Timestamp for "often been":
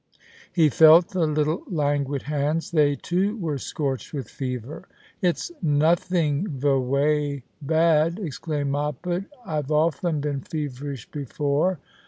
9.71-10.41